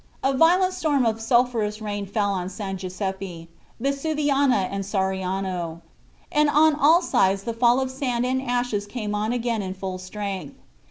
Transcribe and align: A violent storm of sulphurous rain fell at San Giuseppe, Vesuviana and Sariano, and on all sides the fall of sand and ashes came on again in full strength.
A 0.23 0.35
violent 0.35 0.73
storm 0.73 1.05
of 1.05 1.21
sulphurous 1.21 1.79
rain 1.79 2.07
fell 2.07 2.35
at 2.35 2.49
San 2.49 2.75
Giuseppe, 2.75 3.49
Vesuviana 3.79 4.67
and 4.71 4.83
Sariano, 4.83 5.81
and 6.31 6.49
on 6.49 6.73
all 6.73 7.03
sides 7.03 7.43
the 7.43 7.53
fall 7.53 7.79
of 7.79 7.91
sand 7.91 8.25
and 8.25 8.41
ashes 8.41 8.87
came 8.87 9.13
on 9.13 9.31
again 9.31 9.61
in 9.61 9.75
full 9.75 9.99
strength. 9.99 10.55